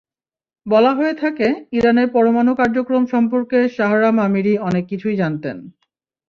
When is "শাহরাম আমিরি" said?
3.77-4.53